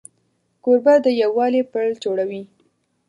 [0.63, 2.43] کوربه د یووالي پل جوړوي.